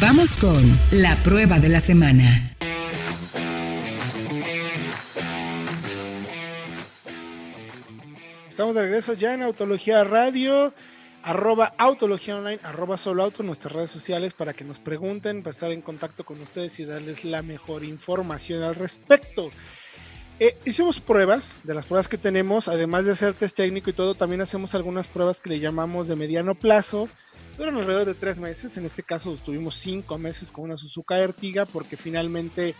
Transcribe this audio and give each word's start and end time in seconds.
Vamos 0.00 0.36
con 0.36 0.62
la 0.90 1.16
prueba 1.24 1.58
de 1.58 1.70
la 1.70 1.80
semana. 1.80 2.54
Estamos 8.48 8.74
de 8.74 8.82
regreso 8.82 9.14
ya 9.14 9.32
en 9.32 9.42
Autología 9.42 10.04
Radio, 10.04 10.74
arroba 11.22 11.72
Autología 11.78 12.36
Online, 12.36 12.60
arroba 12.62 12.98
Solo 12.98 13.22
Auto, 13.24 13.42
nuestras 13.42 13.72
redes 13.72 13.90
sociales 13.90 14.34
para 14.34 14.52
que 14.52 14.64
nos 14.64 14.80
pregunten, 14.80 15.42
para 15.42 15.52
estar 15.52 15.72
en 15.72 15.80
contacto 15.80 16.24
con 16.24 16.42
ustedes 16.42 16.78
y 16.80 16.84
darles 16.84 17.24
la 17.24 17.42
mejor 17.42 17.82
información 17.82 18.62
al 18.64 18.74
respecto. 18.74 19.50
Eh, 20.38 20.58
hicimos 20.66 21.00
pruebas, 21.00 21.56
de 21.64 21.72
las 21.72 21.86
pruebas 21.86 22.08
que 22.08 22.18
tenemos, 22.18 22.68
además 22.68 23.06
de 23.06 23.12
hacer 23.12 23.32
test 23.32 23.56
técnico 23.56 23.88
y 23.88 23.94
todo, 23.94 24.14
también 24.14 24.42
hacemos 24.42 24.74
algunas 24.74 25.08
pruebas 25.08 25.40
que 25.40 25.48
le 25.48 25.60
llamamos 25.60 26.08
de 26.08 26.16
mediano 26.16 26.54
plazo, 26.54 27.08
Duran 27.56 27.76
alrededor 27.76 28.06
de 28.06 28.14
tres 28.14 28.38
meses, 28.38 28.76
en 28.76 28.84
este 28.84 29.02
caso 29.02 29.32
estuvimos 29.32 29.76
cinco 29.76 30.18
meses 30.18 30.52
con 30.52 30.64
una 30.64 30.76
Suzuka 30.76 31.18
Ertiga 31.18 31.64
porque 31.64 31.96
finalmente 31.96 32.74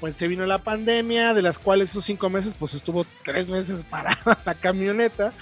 pues 0.00 0.16
se 0.16 0.28
vino 0.28 0.44
la 0.46 0.62
pandemia, 0.62 1.32
de 1.32 1.42
las 1.42 1.58
cuales 1.58 1.90
esos 1.90 2.04
cinco 2.04 2.28
meses 2.28 2.54
pues 2.58 2.74
estuvo 2.74 3.06
tres 3.24 3.48
meses 3.48 3.84
parada 3.90 4.42
la 4.44 4.54
camioneta. 4.54 5.32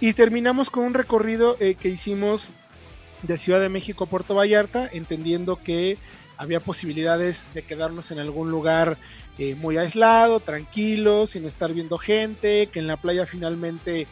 Y 0.00 0.12
terminamos 0.12 0.70
con 0.70 0.84
un 0.84 0.94
recorrido 0.94 1.56
eh, 1.60 1.74
que 1.74 1.88
hicimos 1.88 2.52
de 3.22 3.36
Ciudad 3.36 3.60
de 3.60 3.68
México 3.68 4.04
a 4.04 4.08
Puerto 4.08 4.34
Vallarta, 4.34 4.88
entendiendo 4.92 5.56
que 5.62 5.98
había 6.36 6.60
posibilidades 6.60 7.48
de 7.54 7.62
quedarnos 7.62 8.10
en 8.10 8.18
algún 8.18 8.50
lugar 8.50 8.98
eh, 9.38 9.54
muy 9.54 9.78
aislado, 9.78 10.40
tranquilo, 10.40 11.26
sin 11.26 11.44
estar 11.44 11.72
viendo 11.72 11.98
gente, 11.98 12.68
que 12.68 12.78
en 12.78 12.86
la 12.86 12.98
playa 12.98 13.26
finalmente 13.26 14.06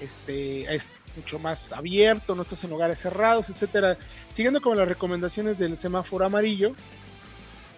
este, 0.00 0.74
es 0.74 0.96
mucho 1.18 1.38
más 1.38 1.72
abierto, 1.72 2.34
no 2.34 2.42
estás 2.42 2.64
en 2.64 2.70
lugares 2.70 2.98
cerrados, 2.98 3.50
etcétera. 3.50 3.98
Siguiendo 4.32 4.60
con 4.60 4.76
las 4.76 4.88
recomendaciones 4.88 5.58
del 5.58 5.76
semáforo 5.76 6.24
amarillo. 6.24 6.72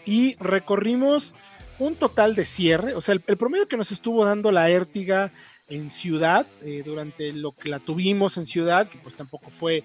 Y 0.04 0.36
recorrimos 0.36 1.34
un 1.78 1.96
total 1.96 2.34
de 2.34 2.44
cierre, 2.44 2.94
o 2.94 3.00
sea, 3.00 3.14
el, 3.14 3.20
promedio 3.20 3.66
que 3.66 3.76
nos 3.76 3.90
estuvo 3.90 4.24
dando 4.24 4.52
la 4.52 4.68
Értiga 4.68 5.32
en 5.68 5.90
ciudad, 5.90 6.46
eh, 6.62 6.82
durante 6.84 7.32
lo 7.32 7.52
que 7.52 7.70
la 7.70 7.78
tuvimos 7.78 8.36
en 8.36 8.44
ciudad, 8.44 8.86
que 8.88 8.98
pues 8.98 9.14
tampoco 9.14 9.50
fue, 9.50 9.82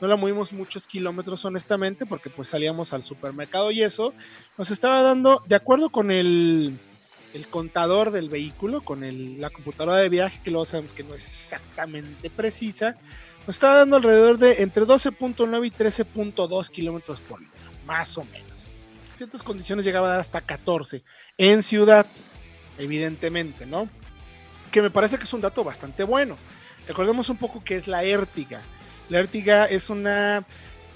no 0.00 0.08
la 0.08 0.16
movimos 0.16 0.52
muchos 0.52 0.86
kilómetros 0.86 1.44
honestamente, 1.46 2.04
porque 2.04 2.28
pues 2.28 2.48
salíamos 2.48 2.92
al 2.92 3.02
supermercado 3.02 3.70
y 3.70 3.82
eso, 3.82 4.12
nos 4.58 4.70
estaba 4.70 5.00
dando, 5.02 5.42
de 5.46 5.54
acuerdo 5.54 5.88
con 5.88 6.10
el, 6.10 6.78
el 7.34 7.46
contador 7.48 8.10
del 8.10 8.28
vehículo 8.28 8.82
con 8.82 9.00
la 9.40 9.50
computadora 9.50 9.98
de 9.98 10.08
viaje, 10.08 10.40
que 10.42 10.50
luego 10.50 10.64
sabemos 10.64 10.92
que 10.92 11.04
no 11.04 11.14
es 11.14 11.26
exactamente 11.26 12.30
precisa, 12.30 12.96
nos 13.46 13.56
estaba 13.56 13.76
dando 13.76 13.96
alrededor 13.96 14.38
de 14.38 14.62
entre 14.62 14.84
12.9 14.84 15.66
y 15.66 15.70
13.2 15.70 16.70
kilómetros 16.70 17.20
por 17.20 17.40
litro, 17.40 17.70
más 17.86 18.16
o 18.18 18.24
menos. 18.24 18.68
En 19.10 19.16
ciertas 19.16 19.42
condiciones 19.42 19.84
llegaba 19.84 20.08
a 20.08 20.10
dar 20.12 20.20
hasta 20.20 20.40
14 20.40 21.02
en 21.36 21.62
ciudad, 21.62 22.06
evidentemente, 22.78 23.66
¿no? 23.66 23.88
Que 24.70 24.82
me 24.82 24.90
parece 24.90 25.18
que 25.18 25.24
es 25.24 25.32
un 25.32 25.40
dato 25.40 25.64
bastante 25.64 26.04
bueno. 26.04 26.36
Recordemos 26.86 27.28
un 27.28 27.36
poco 27.36 27.62
que 27.62 27.76
es 27.76 27.88
la 27.88 28.02
Értiga. 28.04 28.62
La 29.08 29.20
Értiga 29.20 29.66
es 29.66 29.90
una 29.90 30.46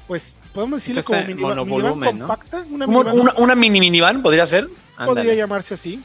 pues 0.06 0.40
podemos 0.52 0.80
decirle 0.80 1.02
como 1.04 1.22
minivan, 1.22 2.18
compacta, 2.18 2.66
una, 2.68 2.86
una, 2.86 3.54
mini 3.54 3.80
minivan 3.80 4.20
podría 4.20 4.44
ser. 4.44 4.68
Podría 5.06 5.32
llamarse 5.34 5.74
así 5.74 6.02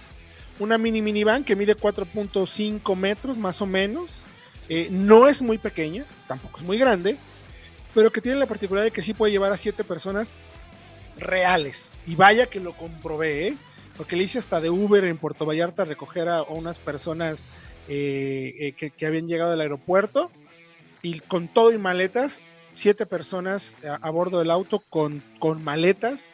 una 0.59 0.77
mini 0.77 1.01
minivan 1.01 1.43
que 1.43 1.55
mide 1.55 1.75
4.5 1.77 2.95
metros 2.95 3.37
más 3.37 3.61
o 3.61 3.65
menos. 3.65 4.25
Eh, 4.69 4.89
no 4.91 5.27
es 5.27 5.41
muy 5.41 5.57
pequeña, 5.57 6.05
tampoco 6.27 6.59
es 6.59 6.65
muy 6.65 6.77
grande, 6.77 7.17
pero 7.93 8.11
que 8.11 8.21
tiene 8.21 8.37
la 8.37 8.45
particularidad 8.45 8.87
de 8.87 8.91
que 8.91 9.01
sí 9.01 9.13
puede 9.13 9.31
llevar 9.31 9.51
a 9.51 9.57
7 9.57 9.83
personas 9.83 10.35
reales. 11.17 11.93
Y 12.05 12.15
vaya 12.15 12.47
que 12.47 12.59
lo 12.59 12.75
comprobé, 12.75 13.47
¿eh? 13.47 13.57
porque 13.95 14.15
le 14.15 14.23
hice 14.23 14.39
hasta 14.39 14.61
de 14.61 14.69
Uber 14.69 15.03
en 15.05 15.17
Puerto 15.17 15.45
Vallarta 15.45 15.83
a 15.83 15.85
recoger 15.85 16.29
a 16.29 16.43
unas 16.43 16.79
personas 16.79 17.47
eh, 17.87 18.73
que, 18.75 19.05
habían 19.05 19.27
llegado 19.27 19.53
al 19.53 19.61
aeropuerto 19.61 20.31
y 21.01 21.19
con 21.21 21.47
todo 21.47 21.71
y 21.71 21.77
maletas, 21.77 22.41
siete 22.75 23.05
personas 23.05 23.75
a, 24.01 24.09
bordo 24.09 24.39
del 24.39 24.51
auto 24.51 24.79
con, 24.89 25.23
con 25.39 25.63
maletas 25.63 26.33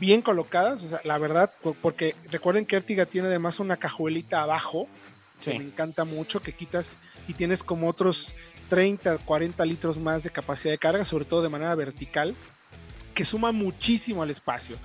bien 0.00 0.22
colocadas, 0.22 0.82
o 0.82 0.88
sea, 0.88 1.00
la 1.04 1.18
verdad, 1.18 1.52
porque 1.80 2.14
recuerden 2.30 2.66
que 2.66 2.76
Ertiga 2.76 3.06
tiene 3.06 3.28
además 3.28 3.60
una 3.60 3.76
cajuelita 3.76 4.42
abajo, 4.42 4.86
que 5.40 5.58
me 5.58 5.64
encanta 5.64 6.04
mucho, 6.04 6.40
que 6.40 6.52
quitas 6.52 6.98
y 7.28 7.34
tienes 7.34 7.62
como 7.62 7.88
otros 7.88 8.34
30, 8.68 9.18
40 9.18 9.64
litros 9.64 9.98
más 9.98 10.24
de 10.24 10.30
capacidad 10.30 10.72
de 10.72 10.78
carga, 10.78 11.04
sobre 11.04 11.24
todo 11.24 11.42
de 11.42 11.48
manera 11.48 11.74
vertical, 11.74 12.34
que 13.14 13.24
suma 13.24 13.52
muchísimo 13.52 14.22
al 14.22 14.30
espacio. 14.30 14.76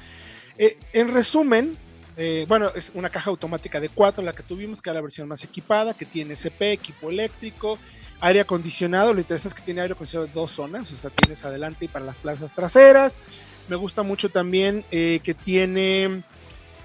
Eh, 0.58 0.78
en 0.94 1.12
resumen, 1.14 1.78
eh, 2.16 2.46
bueno, 2.48 2.72
es 2.76 2.92
una 2.94 3.10
caja 3.10 3.30
automática 3.30 3.80
de 3.80 3.90
4 3.90 4.24
la 4.24 4.34
que 4.34 4.44
tuvimos, 4.44 4.82
que 4.82 4.90
es 4.90 4.94
la 4.94 5.02
versión 5.02 5.28
más 5.28 5.44
equipada, 5.44 5.94
que 5.94 6.06
tiene 6.06 6.34
SP, 6.38 6.74
equipo 6.74 7.10
eléctrico, 7.10 7.80
aire 8.22 8.42
acondicionado. 8.42 9.14
Lo 9.14 9.20
interesante 9.20 9.56
es 9.56 9.60
que 9.60 9.66
tiene 9.66 9.82
aire 9.82 9.94
acondicionado 9.94 10.28
de 10.28 10.34
dos 10.34 10.52
zonas, 10.52 10.92
o 10.92 10.96
sea, 10.96 11.10
tienes 11.10 11.44
adelante 11.46 11.86
y 11.86 11.88
para 11.88 12.06
las 12.06 12.16
plazas 12.18 12.54
traseras. 12.54 13.20
Me 13.68 13.76
gusta 13.76 14.04
mucho 14.04 14.30
también 14.30 14.86
eh, 14.92 15.20
que 15.24 15.34
tiene. 15.34 16.24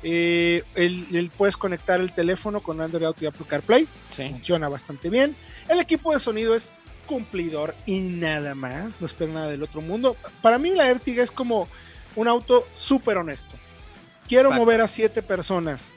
Eh, 0.02 0.62
el, 0.76 1.30
puedes 1.36 1.56
conectar 1.56 2.00
el 2.00 2.12
teléfono 2.12 2.62
con 2.62 2.80
Android 2.80 3.04
Auto 3.04 3.24
y 3.24 3.26
Apple 3.26 3.46
CarPlay. 3.48 3.88
Funciona 4.10 4.68
bastante 4.68 5.10
bien. 5.10 5.36
El 5.68 5.80
equipo 5.80 6.12
de 6.12 6.20
sonido 6.20 6.54
es 6.54 6.72
cumplidor 7.06 7.74
y 7.84 7.98
nada 8.00 8.54
más. 8.54 9.00
No 9.00 9.06
espero 9.06 9.32
nada 9.32 9.48
del 9.48 9.62
otro 9.62 9.80
mundo. 9.80 10.16
Para 10.40 10.58
mí, 10.58 10.70
la 10.70 10.88
Ertiga 10.88 11.22
es 11.22 11.32
como 11.32 11.68
un 12.14 12.28
auto 12.28 12.68
súper 12.74 13.16
honesto. 13.16 13.56
Quiero 14.28 14.52
mover 14.52 14.80
a 14.80 14.88
siete 14.88 15.22
personas 15.22 15.92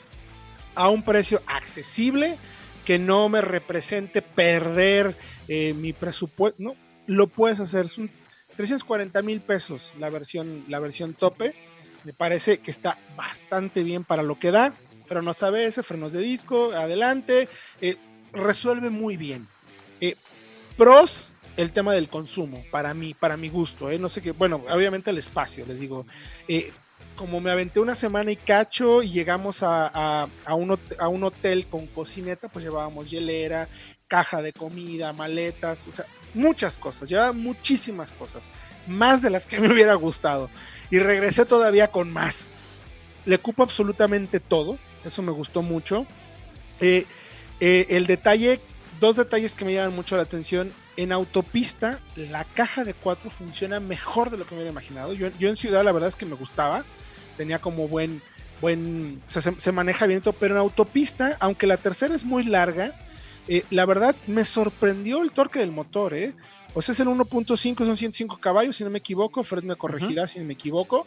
a 0.74 0.90
un 0.90 1.03
precio 1.03 1.41
accesible 1.46 2.38
que 2.86 2.97
no 2.97 3.30
me 3.30 3.41
represente 3.41 4.22
perder 4.22 5.16
eh, 5.47 5.74
mi 5.74 5.94
presupuesto. 5.94 6.62
No, 6.62 6.75
lo 7.08 7.28
puedes 7.28 7.59
hacer. 7.59 7.86
Es 7.86 7.97
un 7.97 8.09
340 8.56 9.22
mil 9.22 9.41
pesos 9.41 9.94
la 10.00 10.09
versión, 10.09 10.66
la 10.67 10.79
versión 10.79 11.13
tope. 11.13 11.56
Me 12.03 12.13
parece 12.13 12.59
que 12.59 12.72
está 12.72 12.97
bastante 13.16 13.84
bien 13.84 14.03
para 14.03 14.23
lo 14.23 14.39
que 14.39 14.51
da. 14.51 14.73
Frenos 15.06 15.44
ABS, 15.44 15.81
frenos 15.84 16.13
de 16.13 16.22
disco, 16.22 16.72
adelante. 16.72 17.47
Eh, 17.79 17.97
resuelve 18.34 18.90
muy 18.90 19.17
bien. 19.17 19.47
Eh, 20.00 20.16
pros, 20.78 21.34
el 21.57 21.72
tema 21.72 21.94
del 21.94 22.09
consumo, 22.09 22.63
para 22.72 22.94
mí, 22.94 23.13
para 23.13 23.38
mi 23.38 23.50
gusto. 23.50 23.91
Eh, 23.91 24.00
no 24.00 24.09
sé 24.09 24.22
qué, 24.22 24.31
bueno, 24.31 24.63
obviamente 24.69 25.11
el 25.11 25.17
espacio, 25.17 25.66
les 25.66 25.79
digo. 25.79 26.06
como 27.16 27.40
me 27.40 27.51
aventé 27.51 27.79
una 27.79 27.94
semana 27.94 28.31
y 28.31 28.35
cacho 28.35 29.03
y 29.03 29.11
llegamos 29.11 29.61
a, 29.61 30.23
a, 30.45 30.56
un, 30.56 30.79
a 30.97 31.07
un 31.07 31.23
hotel 31.23 31.67
con 31.67 31.85
cocineta, 31.88 32.47
pues 32.47 32.66
llevábamos 32.66 33.11
hielera, 33.11 33.67
caja 34.07 34.41
de 34.41 34.53
comida, 34.53 35.13
maletas, 35.13 35.85
o 35.88 35.91
sea, 35.91 36.06
muchas 36.34 36.78
cosas, 36.78 37.09
llevaba 37.09 37.34
muchísimas 37.34 38.12
cosas, 38.12 38.50
más 38.88 39.22
de 39.22 39.30
las 39.30 39.47
que 39.47 39.59
me 39.62 39.72
hubiera 39.72 39.96
gustado. 39.96 40.50
Y 40.90 41.00
regresé 41.00 41.46
todavía 41.46 41.90
con 41.90 42.12
más. 42.12 42.50
Le 43.25 43.38
cupo 43.38 43.64
absolutamente 43.64 44.40
todo, 44.40 44.78
eso 45.06 45.22
me 45.22 45.31
gustó 45.31 45.62
mucho. 45.62 46.06
Eh, 46.80 47.06
eh, 47.59 47.88
el 47.90 48.08
detalle, 48.08 48.59
dos 49.00 49.16
detalles 49.16 49.56
que 49.56 49.66
me 49.66 49.74
llaman 49.74 49.96
mucho 49.96 50.18
la 50.18 50.24
atención. 50.24 50.74
En 50.97 51.12
autopista, 51.12 52.00
la 52.16 52.44
caja 52.44 52.84
de 52.84 52.94
cuatro 52.94 53.30
funciona 53.30 53.80
mejor 53.80 54.30
de 54.30 54.38
lo 54.38 54.46
que 54.46 54.56
me 54.56 54.62
hubiera 54.62 54.72
imaginado. 54.72 55.14
Yo, 55.14 55.30
en 55.40 55.56
ciudad, 55.56 55.84
la 55.84 55.91
verdad 55.91 56.09
es 56.09 56.16
que 56.16 56.25
me 56.25 56.36
gustaba. 56.36 56.84
Tenía 57.38 57.62
como 57.62 57.88
buen, 57.88 58.22
buen, 58.59 59.22
se, 59.28 59.41
se 59.41 59.72
maneja 59.72 60.06
bien, 60.06 60.22
pero 60.40 60.56
en 60.56 60.59
autopista, 60.59 61.38
aunque 61.40 61.66
la 61.66 61.78
tercera 61.78 62.14
es 62.14 62.25
muy 62.25 62.44
larga, 62.44 62.94
eh, 63.53 63.66
la 63.69 63.85
verdad 63.85 64.16
me 64.28 64.45
sorprendió 64.45 65.22
el 65.22 65.34
torque 65.34 65.59
del 65.59 65.72
motor, 65.72 66.13
¿eh? 66.13 66.34
O 66.73 66.81
sea, 66.81 66.94
es 66.94 67.01
el 67.01 67.07
1.5, 67.07 67.57
son 67.57 67.97
105 67.97 68.38
caballos, 68.39 68.78
si 68.78 68.85
no 68.85 68.89
me 68.89 69.00
equivoco. 69.00 69.44
Fred 69.44 69.63
me 69.63 69.75
corregirá 69.75 70.25
si 70.25 70.39
no 70.39 70.45
me 70.45 70.53
equivoco. 70.53 71.06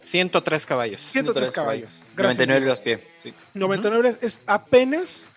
103 0.00 0.64
caballos. 0.64 1.02
103 1.02 1.50
caballos. 1.50 2.06
Gracias. 2.16 2.48
99 2.48 2.60
libras 2.60 2.80
pie. 2.80 3.06
99 3.52 4.16
es 4.22 4.40
apenas, 4.46 5.28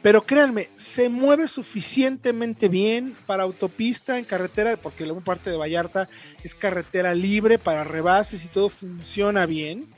pero 0.00 0.24
créanme, 0.24 0.70
se 0.76 1.08
mueve 1.08 1.48
suficientemente 1.48 2.68
bien 2.68 3.16
para 3.26 3.42
autopista, 3.42 4.16
en 4.16 4.24
carretera, 4.26 4.76
porque 4.76 5.04
la 5.04 5.14
parte 5.14 5.50
de 5.50 5.56
Vallarta 5.56 6.08
es 6.44 6.54
carretera 6.54 7.14
libre 7.14 7.58
para 7.58 7.82
rebases 7.82 8.44
y 8.44 8.48
todo 8.48 8.68
funciona 8.68 9.44
bien. 9.44 9.92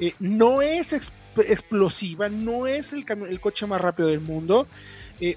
Eh, 0.00 0.12
no 0.18 0.60
es 0.60 0.92
explosiva, 1.36 2.28
no 2.28 2.66
es 2.66 2.92
el, 2.92 3.04
coche 3.40 3.66
más 3.66 3.80
rápido 3.80 4.08
del 4.08 4.20
mundo 4.20 4.66
eh, 5.20 5.36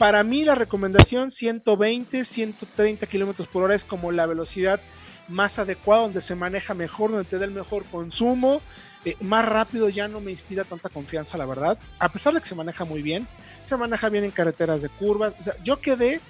para 0.00 0.24
mí 0.24 0.46
la 0.46 0.54
recomendación 0.54 1.30
120, 1.30 2.24
130 2.24 3.06
kilómetros 3.06 3.46
por 3.48 3.64
hora 3.64 3.74
es 3.74 3.84
como 3.84 4.12
la 4.12 4.24
velocidad 4.24 4.80
más 5.28 5.58
adecuada, 5.58 6.04
donde 6.04 6.22
se 6.22 6.34
maneja 6.34 6.72
mejor, 6.72 7.10
donde 7.10 7.28
te 7.28 7.38
da 7.38 7.44
el 7.44 7.50
mejor 7.50 7.84
consumo. 7.84 8.62
Eh, 9.04 9.16
más 9.20 9.44
rápido 9.44 9.90
ya 9.90 10.08
no 10.08 10.22
me 10.22 10.30
inspira 10.30 10.64
tanta 10.64 10.88
confianza, 10.88 11.36
la 11.36 11.44
verdad. 11.44 11.78
A 11.98 12.10
pesar 12.10 12.32
de 12.32 12.40
que 12.40 12.46
se 12.46 12.54
maneja 12.54 12.86
muy 12.86 13.02
bien, 13.02 13.28
se 13.62 13.76
maneja 13.76 14.08
bien 14.08 14.24
en 14.24 14.30
carreteras 14.30 14.80
de 14.80 14.88
curvas. 14.88 15.36
Yo 15.62 15.82
quedé 15.82 16.22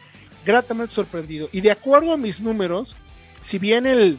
gratamente 0.44 0.92
sorprendido. 0.92 1.48
Y 1.52 1.60
de 1.60 1.70
acuerdo 1.70 2.12
a 2.12 2.16
mis 2.16 2.40
números, 2.40 2.96
si 3.38 3.60
bien 3.60 3.86
el, 3.86 4.18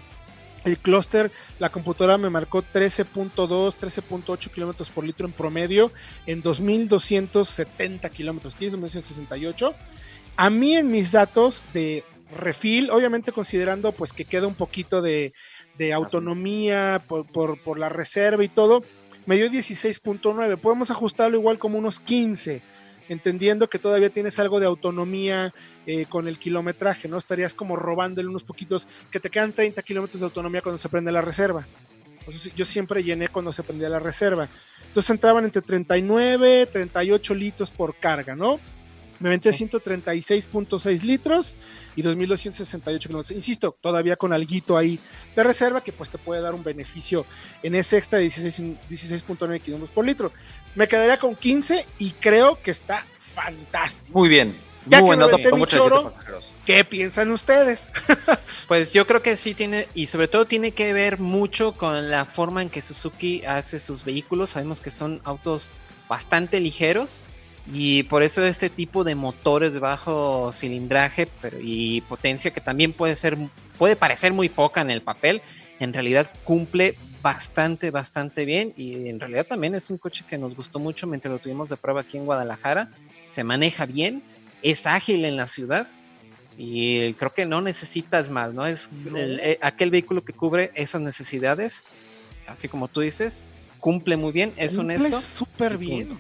El 0.64 0.78
clúster, 0.78 1.32
la 1.58 1.72
computadora 1.72 2.18
me 2.18 2.30
marcó 2.30 2.62
13.2, 2.62 3.36
13.8 3.36 4.52
kilómetros 4.52 4.90
por 4.90 5.04
litro 5.04 5.26
en 5.26 5.34
promedio 5.34 5.92
en 6.28 6.44
2.270 6.44 8.10
kilómetros, 8.12 8.58
15.268. 8.58 9.74
A 10.36 10.50
mí 10.50 10.76
en 10.76 10.92
mis 10.92 11.12
datos 11.12 11.64
de 11.74 12.04
refil, 12.32 12.92
obviamente 12.92 13.32
considerando 13.32 13.92
pues 13.92 14.14
que 14.14 14.26
queda 14.26 14.48
un 14.48 14.56
poquito 14.56 15.02
de, 15.02 15.34
de 15.78 15.94
autonomía 15.94 17.04
por, 17.08 17.26
por, 17.26 17.60
por, 17.60 17.80
la 17.80 17.90
reserva 17.90 18.44
y 18.44 18.48
todo, 18.48 18.84
me 19.26 19.38
dio 19.38 19.50
16.9. 19.50 20.58
Podemos 20.58 20.92
ajustarlo 20.92 21.38
igual 21.38 21.58
como 21.58 21.80
unos 21.80 22.00
15 22.00 22.62
entendiendo 23.12 23.70
que 23.70 23.78
todavía 23.78 24.10
tienes 24.10 24.40
algo 24.40 24.62
de 24.62 24.66
autonomía 24.66 25.54
eh, 25.86 26.06
con 26.06 26.30
el 26.30 26.40
kilometraje, 26.40 27.10
¿no? 27.10 27.18
Estarías 27.18 27.56
como 27.56 27.76
robándole 27.76 28.30
unos 28.30 28.46
poquitos, 28.46 28.88
que 29.12 29.20
te 29.20 29.30
quedan 29.30 29.52
30 29.52 29.82
kilómetros 29.84 30.22
de 30.22 30.26
autonomía 30.26 30.62
cuando 30.62 30.78
se 30.78 30.88
prende 30.88 31.12
la 31.12 31.22
reserva. 31.22 31.68
yo 32.56 32.64
siempre 32.64 33.04
llené 33.04 33.28
cuando 33.28 33.52
se 33.52 33.64
prendía 33.64 33.90
la 33.90 34.00
reserva. 34.00 34.48
Entonces 34.88 35.10
entraban 35.10 35.44
entre 35.44 35.62
39, 35.62 36.68
38 36.68 37.34
litros 37.36 37.70
por 37.70 37.96
carga, 37.96 38.34
¿no? 38.34 38.62
Me 39.22 39.30
aventé 39.30 39.52
136.6 39.52 41.04
litros 41.04 41.56
y 41.96 42.02
2.268 42.02 43.00
kilómetros. 43.00 43.32
Insisto, 43.32 43.78
todavía 43.80 44.16
con 44.16 44.34
alguito 44.34 44.78
ahí 44.78 45.00
de 45.36 45.44
reserva 45.44 45.84
que 45.84 45.94
pues 45.94 46.10
te 46.10 46.18
puede 46.18 46.42
dar 46.42 46.56
un 46.56 46.64
beneficio 46.64 47.28
en 47.62 47.76
ese 47.76 47.98
extra 47.98 48.18
de 48.18 48.26
16.9 48.26 49.62
kilómetros 49.62 49.94
por 49.94 50.06
litro. 50.06 50.34
Me 50.74 50.88
quedaría 50.88 51.18
con 51.18 51.36
15 51.36 51.86
y 52.00 52.12
creo 52.12 52.60
que 52.64 52.72
está 52.72 53.06
fantástico. 53.20 54.18
Muy 54.18 54.28
bien. 54.28 54.58
Ya 54.88 55.00
Muy 55.02 55.16
que 55.16 55.52
me 55.52 55.68
choro, 55.68 56.12
¿qué 56.66 56.84
piensan 56.84 57.30
ustedes? 57.30 57.92
pues 58.68 58.92
yo 58.94 59.06
creo 59.06 59.22
que 59.22 59.38
sí 59.38 59.54
tiene, 59.54 59.88
y 59.94 60.08
sobre 60.08 60.28
todo 60.28 60.46
tiene 60.46 60.72
que 60.72 60.92
ver 60.94 61.20
mucho 61.20 61.74
con 61.74 62.10
la 62.10 62.26
forma 62.26 62.64
en 62.64 62.72
que 62.72 62.82
Suzuki 62.82 63.46
hace 63.46 63.80
sus 63.80 64.04
vehículos. 64.04 64.50
Sabemos 64.50 64.82
que 64.82 64.90
son 64.90 65.22
autos 65.24 65.70
bastante 66.10 66.60
ligeros 66.60 67.22
y 67.68 68.04
por 68.04 68.24
eso 68.24 68.44
este 68.44 68.70
tipo 68.70 69.04
de 69.04 69.16
motores 69.16 69.74
de 69.74 69.80
bajo 69.80 70.52
cilindraje 70.52 71.28
pero, 71.42 71.58
y 71.62 72.02
potencia 72.02 72.52
que 72.52 72.62
también 72.62 72.94
puede 72.94 73.16
ser 73.16 73.38
puede 73.78 73.96
parecer 73.96 74.34
muy 74.34 74.50
poca 74.50 74.82
en 74.82 74.92
el 74.92 75.02
papel, 75.02 75.42
en 75.80 75.94
realidad 75.94 76.32
cumple 76.44 76.96
bastante 77.22 77.92
bastante 77.92 78.46
bien 78.46 78.74
y 78.76 79.10
en 79.10 79.20
realidad 79.20 79.46
también 79.48 79.76
es 79.76 79.90
un 79.90 79.98
coche 79.98 80.24
que 80.28 80.38
nos 80.38 80.56
gustó 80.56 80.80
mucho 80.80 81.08
mientras 81.08 81.32
lo 81.32 81.40
tuvimos 81.40 81.70
de 81.70 81.78
prueba 81.78 82.02
aquí 82.02 82.18
en 82.18 82.26
Guadalajara. 82.26 82.90
Se 83.30 83.44
maneja 83.44 83.86
bien, 83.86 84.24
es 84.62 84.86
ágil 84.86 85.24
en 85.26 85.38
la 85.38 85.48
ciudad 85.48 85.88
y 86.58 87.14
creo 87.14 87.34
que 87.34 87.46
no 87.46 87.62
necesitas 87.62 88.30
más, 88.30 88.54
¿no? 88.54 88.66
Es 88.66 88.90
eh, 89.16 89.58
aquel 89.62 89.90
vehículo 89.90 90.24
que 90.24 90.34
cubre 90.34 90.72
esas 90.76 91.02
necesidades, 91.02 91.86
así 92.48 92.68
como 92.68 92.88
tú 92.88 93.02
dices, 93.02 93.48
cumple 93.80 94.18
muy 94.18 94.32
bien, 94.32 94.54
es 94.58 94.76
cumple 94.76 94.96
honesto. 94.96 95.20
súper 95.20 95.78
bien. 95.78 96.20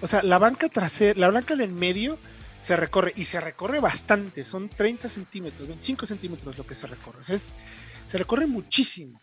O 0.00 0.06
sea, 0.06 0.22
la 0.22 0.38
banca 0.38 0.68
trasera, 0.68 1.18
la 1.18 1.30
banca 1.30 1.56
del 1.56 1.72
medio 1.72 2.18
se 2.60 2.76
recorre 2.76 3.12
y 3.16 3.24
se 3.24 3.40
recorre 3.40 3.80
bastante, 3.80 4.44
son 4.44 4.68
30 4.68 5.08
centímetros, 5.08 5.68
25 5.68 6.06
centímetros 6.06 6.58
lo 6.58 6.66
que 6.66 6.74
se 6.74 6.86
recorre. 6.86 7.20
es, 7.28 7.52
se 8.04 8.18
recorre 8.18 8.46
muchísimo. 8.46 9.20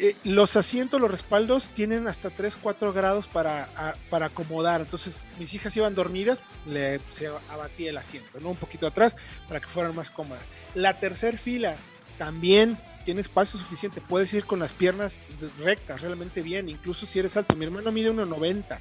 Eh, 0.00 0.14
los 0.22 0.54
asientos, 0.54 1.00
los 1.00 1.10
respaldos 1.10 1.70
tienen 1.70 2.06
hasta 2.06 2.30
3, 2.30 2.56
4 2.56 2.92
grados 2.92 3.26
para, 3.26 3.96
para 4.10 4.26
acomodar. 4.26 4.80
Entonces, 4.80 5.32
mis 5.40 5.52
hijas 5.54 5.76
iban 5.76 5.96
dormidas, 5.96 6.44
le, 6.66 7.00
se 7.08 7.26
abatía 7.26 7.90
el 7.90 7.96
asiento, 7.96 8.38
¿no? 8.40 8.50
Un 8.50 8.56
poquito 8.56 8.86
atrás 8.86 9.16
para 9.48 9.60
que 9.60 9.66
fueran 9.66 9.96
más 9.96 10.12
cómodas. 10.12 10.46
La 10.74 11.00
tercera 11.00 11.36
fila 11.36 11.76
también 12.16 12.78
tiene 13.04 13.20
espacio 13.20 13.58
suficiente. 13.58 14.00
Puedes 14.00 14.32
ir 14.34 14.44
con 14.44 14.60
las 14.60 14.72
piernas 14.72 15.24
rectas, 15.58 16.00
realmente 16.00 16.42
bien. 16.42 16.68
Incluso 16.68 17.04
si 17.04 17.18
eres 17.18 17.36
alto. 17.36 17.56
Mi 17.56 17.64
hermano 17.64 17.90
mide 17.90 18.12
1,90 18.12 18.78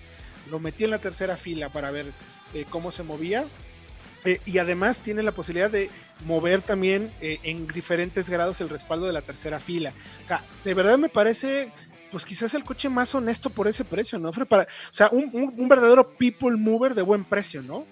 lo 0.50 0.60
metí 0.60 0.84
en 0.84 0.92
la 0.92 1.00
tercera 1.00 1.38
fila 1.38 1.70
para 1.72 1.92
ver 1.92 2.14
eh, 2.54 2.66
cómo 2.70 2.92
se 2.92 3.04
movía. 3.04 3.46
Eh, 4.26 4.40
y 4.46 4.58
además 4.58 5.02
tiene 5.02 5.24
la 5.24 5.32
posibilidad 5.32 5.70
de 5.70 5.90
mover 6.26 6.62
también 6.62 7.12
eh, 7.22 7.40
en 7.44 7.68
diferentes 7.68 8.30
grados 8.30 8.60
el 8.62 8.70
respaldo 8.70 9.06
de 9.06 9.14
la 9.14 9.22
tercera 9.22 9.60
fila. 9.60 9.94
O 10.24 10.26
sea, 10.26 10.44
de 10.64 10.74
verdad 10.74 10.98
me 10.98 11.10
parece, 11.10 11.72
pues 12.12 12.26
quizás 12.26 12.54
el 12.54 12.64
coche 12.64 12.90
más 12.90 13.14
honesto 13.16 13.50
por 13.50 13.68
ese 13.68 13.86
precio, 13.86 14.18
¿no? 14.20 14.32
Para, 14.32 14.64
o 14.64 14.94
sea, 14.94 15.10
un, 15.12 15.70
verdadero 15.70 16.18
people 16.18 16.58
mover 16.58 16.96
de 16.96 17.04
buen 17.04 17.26
precio, 17.26 17.62
¿no? 17.62 17.86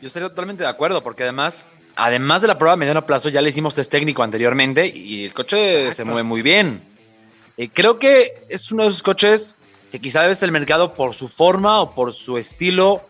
Yo 0.00 0.06
estaría 0.06 0.28
totalmente 0.28 0.62
de 0.62 0.68
acuerdo, 0.68 1.02
porque 1.02 1.22
además, 1.22 1.64
además 1.96 2.42
de 2.42 2.48
la 2.48 2.58
prueba 2.58 2.74
a 2.74 2.76
mediano 2.76 3.06
plazo, 3.06 3.28
ya 3.28 3.40
le 3.40 3.48
hicimos 3.48 3.74
test 3.74 3.90
técnico 3.90 4.22
anteriormente 4.22 4.86
y 4.86 5.24
el 5.24 5.32
coche 5.32 5.92
se 5.92 6.04
mueve 6.04 6.22
muy 6.22 6.42
bien. 6.42 6.82
creo 7.72 7.98
que 7.98 8.44
es 8.48 8.70
uno 8.72 8.82
de 8.82 8.88
esos 8.90 9.02
coches 9.02 9.58
que 9.92 10.00
quizá 10.00 10.24
el 10.24 10.52
mercado 10.52 10.94
por 10.94 11.14
su 11.14 11.28
forma 11.28 11.82
o 11.82 11.94
por 11.94 12.14
su 12.14 12.38
estilo 12.38 13.02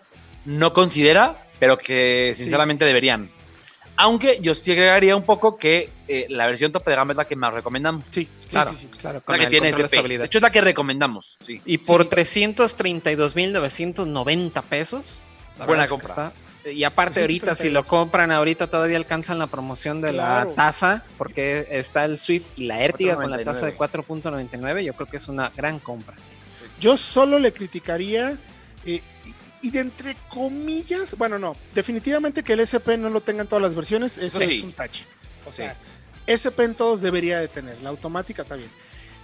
no 0.44 0.72
considera, 0.72 1.46
pero 1.60 1.78
que 1.78 2.32
sinceramente 2.34 2.84
deberían. 2.84 3.30
Aunque 3.94 4.40
yo 4.40 4.52
sí 4.52 4.72
agregaría 4.72 5.14
un 5.14 5.22
poco 5.22 5.58
que 5.58 5.92
eh, 6.08 6.26
la 6.28 6.44
versión 6.46 6.72
tope 6.72 6.90
de 6.90 6.96
gama 6.96 7.12
es 7.12 7.18
la 7.18 7.24
que 7.24 7.36
más 7.36 7.54
recomendamos. 7.54 8.08
Sí, 8.08 8.28
claro. 8.50 8.70
Sí, 8.70 8.76
sí, 8.78 8.88
claro 8.98 9.22
la 9.28 9.38
que 9.38 9.46
tiene 9.46 9.68
ese 9.68 9.84
De 9.84 10.24
hecho, 10.24 10.38
es 10.38 10.42
la 10.42 10.50
que 10.50 10.60
recomendamos. 10.60 11.38
Y 11.46 11.78
por 11.78 12.08
332.990 12.08 14.62
pesos. 14.64 15.22
Buena 15.64 15.86
compra. 15.86 16.32
y 16.64 16.82
aparte 16.82 17.20
ahorita, 17.20 17.54
si 17.54 17.70
lo 17.70 17.84
compran 17.84 18.32
ahorita, 18.32 18.66
todavía 18.66 18.96
alcanzan 18.96 19.38
la 19.38 19.46
promoción 19.46 20.00
de 20.00 20.14
la 20.14 20.48
tasa, 20.56 21.04
porque 21.16 21.68
está 21.70 22.04
el 22.06 22.18
Swift 22.18 22.48
y 22.56 22.64
la 22.64 22.82
Ertiga 22.82 23.14
con 23.14 23.30
la 23.30 23.44
tasa 23.44 23.66
de 23.66 23.78
4.99. 23.78 24.82
Yo 24.82 24.94
creo 24.94 25.06
que 25.06 25.18
es 25.18 25.28
una 25.28 25.50
gran 25.50 25.78
compra. 25.78 26.16
Yo 26.82 26.96
solo 26.96 27.38
le 27.38 27.52
criticaría, 27.52 28.36
eh, 28.84 29.00
y, 29.62 29.70
de 29.70 29.78
entre 29.78 30.16
comillas, 30.28 31.16
bueno, 31.16 31.38
no, 31.38 31.56
definitivamente 31.72 32.42
que 32.42 32.54
el 32.54 32.60
SP 32.66 32.98
no 32.98 33.08
lo 33.08 33.20
tenga 33.20 33.42
en 33.42 33.46
todas 33.46 33.62
las 33.62 33.76
versiones, 33.76 34.18
eso 34.18 34.40
es 34.40 34.64
un 34.64 34.72
tache. 34.72 35.04
O 35.46 35.52
sea, 35.52 35.76
SP 36.26 36.64
en 36.64 36.74
todos 36.74 37.00
debería 37.00 37.38
de 37.38 37.46
tener, 37.46 37.80
la 37.82 37.90
automática 37.90 38.42
está 38.42 38.56
bien. 38.56 38.68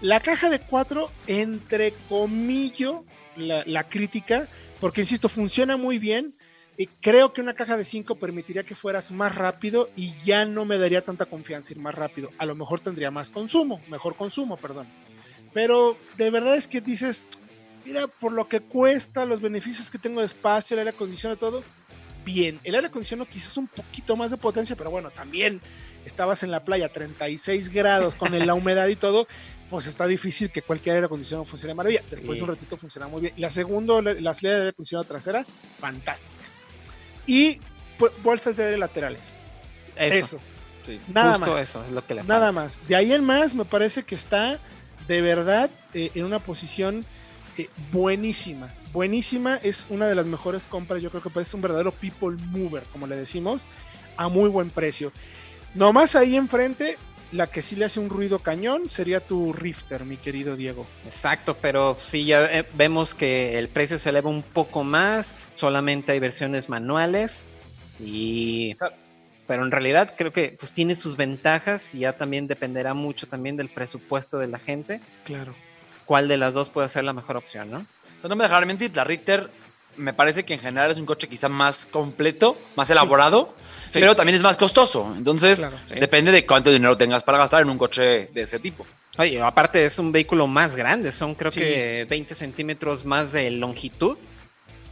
La 0.00 0.20
caja 0.20 0.50
de 0.50 0.60
4, 0.60 1.10
entre 1.26 1.94
comillas, 2.08 2.92
la, 3.34 3.88
crítica, 3.88 4.46
porque 4.78 5.00
insisto, 5.00 5.28
funciona 5.28 5.76
muy 5.76 5.98
bien. 5.98 6.36
Y 6.76 6.86
creo 6.86 7.32
que 7.32 7.40
una 7.40 7.54
caja 7.54 7.76
de 7.76 7.84
5 7.84 8.20
permitiría 8.20 8.62
que 8.62 8.76
fueras 8.76 9.10
más 9.10 9.34
rápido 9.34 9.90
y 9.96 10.16
ya 10.18 10.44
no 10.44 10.64
me 10.64 10.78
daría 10.78 11.02
tanta 11.02 11.26
confianza 11.26 11.72
ir 11.72 11.80
más 11.80 11.96
rápido. 11.96 12.30
A 12.38 12.46
lo 12.46 12.54
mejor 12.54 12.78
tendría 12.78 13.10
más 13.10 13.30
consumo, 13.30 13.80
mejor 13.88 14.14
consumo, 14.14 14.56
perdón. 14.56 14.86
Pero 15.52 15.98
de 16.16 16.30
verdad 16.30 16.54
es 16.54 16.68
que 16.68 16.80
dices, 16.80 17.24
mira, 17.88 18.06
por 18.06 18.32
lo 18.32 18.48
que 18.48 18.60
cuesta, 18.60 19.24
los 19.24 19.40
beneficios 19.40 19.90
que 19.90 19.98
tengo 19.98 20.20
de 20.20 20.26
espacio, 20.26 20.74
el 20.74 20.80
aire 20.80 20.90
acondicionado, 20.90 21.38
todo, 21.38 21.64
bien. 22.22 22.60
El 22.62 22.74
aire 22.74 22.88
acondicionado 22.88 23.28
quizás 23.30 23.56
un 23.56 23.66
poquito 23.66 24.14
más 24.14 24.30
de 24.30 24.36
potencia, 24.36 24.76
pero 24.76 24.90
bueno, 24.90 25.10
también 25.10 25.62
estabas 26.04 26.42
en 26.42 26.50
la 26.50 26.64
playa 26.64 26.92
36 26.92 27.70
grados 27.70 28.14
con 28.14 28.38
la 28.38 28.54
humedad 28.54 28.88
y 28.88 28.96
todo, 28.96 29.26
pues 29.70 29.86
está 29.86 30.06
difícil 30.06 30.50
que 30.50 30.60
cualquier 30.60 30.96
aire 30.96 31.06
acondicionado 31.06 31.46
funcione 31.46 31.74
maravilla. 31.74 32.02
Después 32.10 32.38
de 32.38 32.44
un 32.44 32.50
ratito 32.50 32.76
funciona 32.76 33.08
muy 33.08 33.22
bien. 33.22 33.34
La 33.38 33.48
segunda, 33.48 34.02
la 34.02 34.34
salida 34.34 34.54
de 34.54 34.60
aire 34.60 34.70
acondicionado 34.70 35.08
trasera, 35.08 35.46
fantástica. 35.78 36.44
Y 37.26 37.58
bolsas 38.22 38.58
de 38.58 38.64
aire 38.64 38.76
laterales. 38.76 39.34
Eso. 39.96 40.38
Nada 41.08 41.38
más. 41.38 41.58
eso 41.58 41.84
es 41.84 41.92
lo 41.92 42.06
que 42.06 42.14
le 42.14 42.24
Nada 42.24 42.52
más. 42.52 42.80
De 42.86 42.96
ahí 42.96 43.12
en 43.12 43.24
más, 43.24 43.54
me 43.54 43.64
parece 43.64 44.02
que 44.02 44.14
está 44.14 44.58
de 45.06 45.20
verdad 45.22 45.70
eh, 45.94 46.10
en 46.14 46.24
una 46.24 46.38
posición 46.38 47.06
eh, 47.58 47.70
buenísima. 47.92 48.72
Buenísima, 48.92 49.56
es 49.62 49.86
una 49.90 50.06
de 50.06 50.14
las 50.14 50.26
mejores 50.26 50.66
compras. 50.66 51.02
Yo 51.02 51.10
creo 51.10 51.22
que 51.22 51.40
es 51.40 51.54
un 51.54 51.60
verdadero 51.60 51.92
people 51.92 52.36
mover, 52.50 52.84
como 52.92 53.06
le 53.06 53.16
decimos, 53.16 53.66
a 54.16 54.28
muy 54.28 54.48
buen 54.48 54.70
precio. 54.70 55.12
Nomás 55.74 56.16
ahí 56.16 56.36
enfrente, 56.36 56.96
la 57.32 57.48
que 57.48 57.62
sí 57.62 57.76
le 57.76 57.84
hace 57.84 58.00
un 58.00 58.08
ruido 58.08 58.38
cañón 58.38 58.88
sería 58.88 59.20
tu 59.20 59.52
Rifter, 59.52 60.04
mi 60.04 60.16
querido 60.16 60.56
Diego. 60.56 60.86
Exacto, 61.04 61.56
pero 61.60 61.96
sí 61.98 62.24
ya 62.24 62.46
eh, 62.46 62.66
vemos 62.74 63.14
que 63.14 63.58
el 63.58 63.68
precio 63.68 63.98
se 63.98 64.08
eleva 64.08 64.30
un 64.30 64.42
poco 64.42 64.84
más, 64.84 65.34
solamente 65.54 66.12
hay 66.12 66.20
versiones 66.20 66.68
manuales 66.68 67.44
y 68.00 68.76
pero 69.46 69.64
en 69.64 69.70
realidad 69.70 70.14
creo 70.16 70.32
que 70.32 70.56
pues 70.58 70.72
tiene 70.72 70.94
sus 70.94 71.16
ventajas 71.16 71.94
y 71.94 72.00
ya 72.00 72.16
también 72.16 72.46
dependerá 72.46 72.94
mucho 72.94 73.26
también 73.26 73.56
del 73.56 73.70
presupuesto 73.70 74.38
de 74.38 74.46
la 74.46 74.58
gente. 74.58 75.00
Claro 75.24 75.54
cuál 76.08 76.26
de 76.26 76.38
las 76.38 76.54
dos 76.54 76.70
puede 76.70 76.88
ser 76.88 77.04
la 77.04 77.12
mejor 77.12 77.36
opción, 77.36 77.70
¿no? 77.70 77.84
no 78.26 78.34
me 78.34 78.44
dejaré 78.44 78.64
mentir, 78.64 78.90
la 78.96 79.04
Richter 79.04 79.50
me 79.96 80.14
parece 80.14 80.42
que 80.44 80.54
en 80.54 80.60
general 80.60 80.90
es 80.90 80.96
un 80.96 81.04
coche 81.04 81.28
quizá 81.28 81.50
más 81.50 81.84
completo, 81.84 82.56
más 82.76 82.88
elaborado, 82.88 83.54
pero 83.92 84.16
también 84.16 84.36
es 84.36 84.42
más 84.42 84.56
costoso. 84.56 85.12
Entonces, 85.16 85.68
depende 85.88 86.32
de 86.32 86.46
cuánto 86.46 86.70
dinero 86.70 86.96
tengas 86.96 87.22
para 87.22 87.36
gastar 87.36 87.62
en 87.62 87.68
un 87.68 87.76
coche 87.76 88.28
de 88.32 88.40
ese 88.40 88.58
tipo. 88.58 88.86
Oye, 89.18 89.40
aparte 89.42 89.84
es 89.84 89.98
un 89.98 90.10
vehículo 90.10 90.46
más 90.46 90.76
grande, 90.76 91.12
son 91.12 91.34
creo 91.34 91.50
que 91.50 92.06
20 92.08 92.34
centímetros 92.34 93.04
más 93.04 93.32
de 93.32 93.50
longitud. 93.50 94.16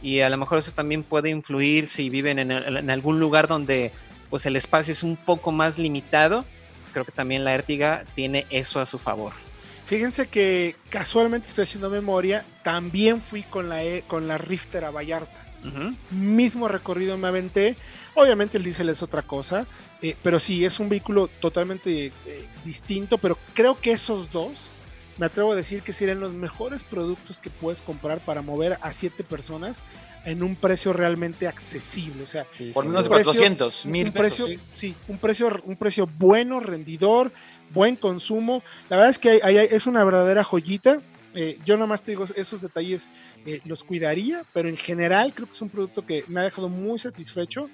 Y 0.01 0.19
a 0.19 0.29
lo 0.29 0.37
mejor 0.37 0.59
eso 0.59 0.71
también 0.71 1.03
puede 1.03 1.29
influir 1.29 1.87
si 1.87 2.09
viven 2.09 2.37
en, 2.37 2.51
en 2.51 2.89
algún 2.91 3.19
lugar 3.19 3.47
donde 3.47 3.91
pues 4.29 4.45
el 4.45 4.55
espacio 4.55 4.91
es 4.91 5.01
un 5.01 5.15
poco 5.15 5.51
más 5.51 5.79
limitado 5.79 6.45
creo 6.97 7.05
que 7.05 7.11
también 7.11 7.43
la 7.43 7.53
Ertiga 7.53 8.05
tiene 8.15 8.47
eso 8.49 8.79
a 8.79 8.85
su 8.87 8.97
favor. 8.97 9.33
Fíjense 9.87 10.27
que 10.27 10.75
casualmente 10.89 11.47
estoy 11.47 11.63
haciendo 11.63 11.89
memoria, 11.89 12.43
también 12.61 13.21
fui 13.21 13.43
con 13.43 13.69
la, 13.69 13.85
e, 13.85 14.03
con 14.05 14.27
la 14.27 14.37
Rifter 14.37 14.83
a 14.83 14.91
Vallarta. 14.91 15.45
Mismo 16.11 16.67
recorrido 16.67 17.17
me 17.17 17.29
aventé. 17.29 17.77
Obviamente 18.13 18.57
el 18.57 18.65
diésel 18.65 18.89
es 18.89 19.01
otra 19.01 19.21
cosa, 19.21 19.65
eh, 20.01 20.17
pero 20.21 20.39
sí, 20.39 20.65
es 20.65 20.81
un 20.81 20.89
vehículo 20.89 21.29
totalmente 21.39 22.11
eh, 22.25 22.45
distinto, 22.65 23.17
pero 23.17 23.37
creo 23.53 23.79
que 23.79 23.91
esos 23.91 24.29
dos, 24.31 24.71
me 25.17 25.25
atrevo 25.25 25.51
a 25.51 25.55
decir 25.55 25.81
que 25.81 25.93
serían 25.93 26.19
los 26.19 26.33
mejores 26.33 26.83
productos 26.83 27.39
que 27.39 27.49
puedes 27.49 27.81
comprar 27.81 28.19
para 28.19 28.41
mover 28.41 28.77
a 28.81 28.91
siete 28.91 29.23
personas 29.23 29.83
en 30.25 30.43
un 30.43 30.55
precio 30.55 30.93
realmente 30.93 31.47
accesible. 31.47 32.23
O 32.23 32.27
sea, 32.27 32.45
por 32.73 32.85
unos 32.85 33.07
400 33.07 33.85
mil 33.87 34.11
pesos. 34.11 34.47
Precio, 34.47 34.63
sí. 34.73 34.95
un 35.07 35.17
precio, 35.17 35.61
un 35.65 35.75
precio 35.75 36.07
bueno, 36.17 36.59
rendidor, 36.59 37.31
buen 37.73 37.95
consumo. 37.95 38.63
La 38.89 38.97
verdad 38.97 39.09
es 39.09 39.19
que 39.19 39.41
es 39.71 39.87
una 39.87 40.03
verdadera 40.03 40.43
joyita. 40.43 41.01
Eh, 41.33 41.59
yo 41.65 41.75
nada 41.75 41.87
más 41.87 42.01
te 42.01 42.11
digo, 42.11 42.25
esos 42.35 42.61
detalles 42.61 43.11
eh, 43.45 43.61
los 43.65 43.83
cuidaría, 43.83 44.43
pero 44.53 44.69
en 44.69 44.77
general 44.77 45.33
creo 45.33 45.47
que 45.47 45.53
es 45.53 45.61
un 45.61 45.69
producto 45.69 46.05
que 46.05 46.23
me 46.27 46.39
ha 46.39 46.43
dejado 46.43 46.67
muy 46.69 46.99
satisfecho. 46.99 47.69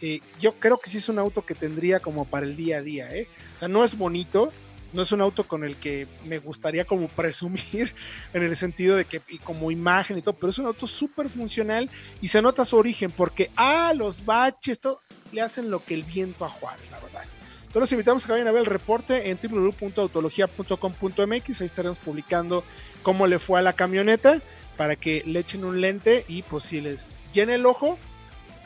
Eh, 0.00 0.20
yo 0.38 0.54
creo 0.54 0.78
que 0.78 0.88
sí 0.88 0.98
es 0.98 1.08
un 1.08 1.18
auto 1.18 1.44
que 1.44 1.54
tendría 1.54 1.98
como 1.98 2.24
para 2.24 2.46
el 2.46 2.56
día 2.56 2.78
a 2.78 2.82
día. 2.82 3.08
O 3.56 3.58
sea, 3.58 3.68
no 3.68 3.82
es 3.82 3.98
bonito, 3.98 4.52
no 4.92 5.02
es 5.02 5.12
un 5.12 5.20
auto 5.20 5.46
con 5.46 5.62
el 5.64 5.76
que 5.76 6.06
me 6.24 6.38
gustaría 6.38 6.84
como 6.84 7.08
presumir 7.08 7.94
en 8.32 8.42
el 8.42 8.56
sentido 8.56 8.96
de 8.96 9.04
que 9.04 9.20
como 9.44 9.70
imagen 9.70 10.18
y 10.18 10.22
todo, 10.22 10.34
pero 10.34 10.50
es 10.50 10.58
un 10.58 10.66
auto 10.66 10.86
súper 10.86 11.30
funcional 11.30 11.88
y 12.20 12.28
se 12.28 12.42
nota 12.42 12.64
su 12.64 12.76
origen 12.76 13.10
porque, 13.10 13.50
ah, 13.56 13.92
los 13.94 14.24
baches, 14.24 14.80
todo, 14.80 15.00
le 15.32 15.42
hacen 15.42 15.70
lo 15.70 15.84
que 15.84 15.94
el 15.94 16.04
viento 16.04 16.44
a 16.44 16.48
Juárez, 16.48 16.88
la 16.90 17.00
verdad. 17.00 17.24
Entonces 17.60 17.80
los 17.80 17.92
invitamos 17.92 18.24
a 18.24 18.26
que 18.26 18.32
vayan 18.32 18.48
a 18.48 18.52
ver 18.52 18.60
el 18.60 18.66
reporte 18.66 19.30
en 19.30 19.38
www.autologia.com.mx, 19.42 21.60
ahí 21.60 21.66
estaremos 21.66 21.98
publicando 21.98 22.64
cómo 23.02 23.26
le 23.26 23.38
fue 23.38 23.58
a 23.58 23.62
la 23.62 23.74
camioneta 23.74 24.40
para 24.78 24.96
que 24.96 25.22
le 25.26 25.40
echen 25.40 25.64
un 25.64 25.82
lente 25.82 26.24
y 26.28 26.42
pues 26.42 26.64
si 26.64 26.80
les 26.80 27.24
llena 27.34 27.54
el 27.54 27.66
ojo, 27.66 27.98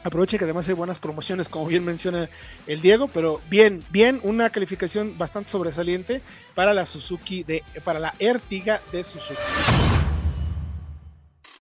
Aprovechen 0.04 0.38
que 0.38 0.44
además 0.44 0.68
hay 0.68 0.74
buenas 0.74 0.98
promociones, 0.98 1.48
como 1.48 1.66
bien 1.66 1.84
menciona 1.84 2.28
el 2.66 2.80
Diego, 2.80 3.08
pero 3.08 3.40
bien, 3.48 3.84
bien, 3.90 4.20
una 4.24 4.50
calificación 4.50 5.16
bastante 5.16 5.50
sobresaliente 5.50 6.22
para 6.54 6.74
la 6.74 6.86
Suzuki 6.86 7.44
de, 7.44 7.62
para 7.84 8.00
la 8.00 8.14
Ertiga 8.18 8.80
de 8.90 9.04
Suzuki. 9.04 9.40